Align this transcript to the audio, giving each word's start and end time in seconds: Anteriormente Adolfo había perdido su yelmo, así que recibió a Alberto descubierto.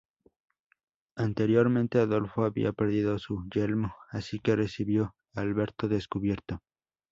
Anteriormente 1.15 1.99
Adolfo 1.99 2.43
había 2.43 2.73
perdido 2.73 3.19
su 3.19 3.47
yelmo, 3.53 3.93
así 4.09 4.39
que 4.39 4.55
recibió 4.55 5.13
a 5.35 5.41
Alberto 5.41 5.87
descubierto. 5.87 6.63